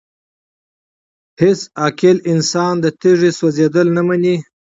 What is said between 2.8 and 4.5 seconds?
د تيږي سوزيدل نه مني!!